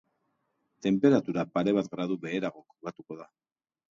[0.85, 3.29] Tenperatura pare bat gradu beherago kokatuko da.